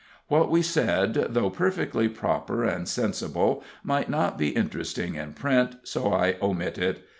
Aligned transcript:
What 0.29 0.49
we 0.49 0.63
said, 0.63 1.13
though 1.29 1.51
perfectly 1.51 2.09
proper 2.09 2.63
and 2.63 2.87
sensible, 2.89 3.63
might 3.83 4.09
not 4.09 4.35
be 4.35 4.47
interesting 4.49 5.13
in 5.13 5.33
print, 5.33 5.75
so 5.83 6.11
I 6.11 6.37
omit 6.41 6.79
it. 6.79 7.05